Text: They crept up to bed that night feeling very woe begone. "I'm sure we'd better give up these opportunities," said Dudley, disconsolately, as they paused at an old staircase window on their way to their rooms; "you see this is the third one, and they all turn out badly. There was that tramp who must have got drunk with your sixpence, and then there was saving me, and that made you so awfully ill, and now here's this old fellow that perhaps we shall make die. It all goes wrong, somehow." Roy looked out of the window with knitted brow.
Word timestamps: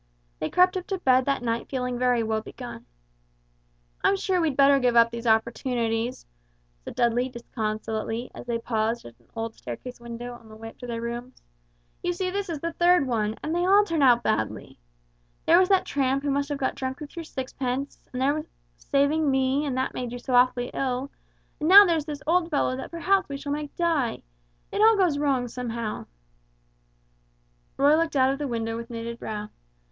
They 0.39 0.49
crept 0.49 0.75
up 0.77 0.87
to 0.87 0.97
bed 0.97 1.25
that 1.25 1.43
night 1.43 1.69
feeling 1.69 1.99
very 1.99 2.23
woe 2.23 2.41
begone. 2.41 2.87
"I'm 4.03 4.15
sure 4.15 4.41
we'd 4.41 4.57
better 4.57 4.79
give 4.79 4.95
up 4.95 5.11
these 5.11 5.27
opportunities," 5.27 6.25
said 6.79 6.95
Dudley, 6.95 7.29
disconsolately, 7.29 8.31
as 8.33 8.47
they 8.47 8.57
paused 8.57 9.05
at 9.05 9.19
an 9.19 9.27
old 9.35 9.53
staircase 9.53 9.99
window 9.99 10.33
on 10.33 10.47
their 10.47 10.57
way 10.57 10.71
to 10.79 10.87
their 10.87 11.01
rooms; 11.01 11.43
"you 12.01 12.13
see 12.13 12.31
this 12.31 12.49
is 12.49 12.61
the 12.61 12.71
third 12.73 13.05
one, 13.05 13.35
and 13.43 13.53
they 13.53 13.63
all 13.63 13.83
turn 13.83 14.01
out 14.01 14.23
badly. 14.23 14.79
There 15.45 15.59
was 15.59 15.69
that 15.69 15.85
tramp 15.85 16.23
who 16.23 16.31
must 16.31 16.49
have 16.49 16.57
got 16.57 16.73
drunk 16.73 16.99
with 16.99 17.15
your 17.15 17.23
sixpence, 17.23 17.99
and 18.11 18.19
then 18.19 18.27
there 18.29 18.33
was 18.41 18.49
saving 18.77 19.29
me, 19.29 19.65
and 19.65 19.77
that 19.77 19.93
made 19.93 20.11
you 20.11 20.17
so 20.17 20.33
awfully 20.33 20.71
ill, 20.73 21.11
and 21.59 21.69
now 21.69 21.85
here's 21.85 22.05
this 22.05 22.23
old 22.25 22.49
fellow 22.49 22.75
that 22.75 22.89
perhaps 22.89 23.29
we 23.29 23.37
shall 23.37 23.51
make 23.51 23.75
die. 23.75 24.23
It 24.71 24.81
all 24.81 24.97
goes 24.97 25.19
wrong, 25.19 25.47
somehow." 25.47 26.07
Roy 27.77 27.95
looked 27.95 28.15
out 28.15 28.33
of 28.33 28.39
the 28.39 28.47
window 28.47 28.75
with 28.75 28.89
knitted 28.89 29.19
brow. 29.19 29.49